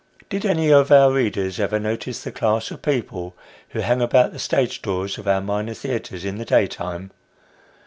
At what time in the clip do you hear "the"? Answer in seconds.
2.23-2.31, 4.33-4.39, 6.39-6.45